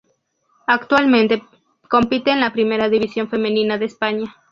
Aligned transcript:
Actualmente 0.65 1.43
compite 1.87 2.31
en 2.31 2.39
la 2.39 2.51
Primera 2.53 2.89
División 2.89 3.29
Femenina 3.29 3.77
de 3.77 3.85
España. 3.85 4.35